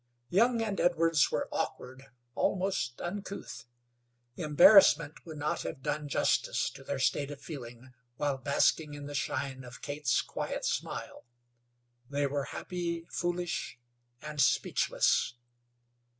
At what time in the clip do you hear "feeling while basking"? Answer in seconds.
7.39-8.95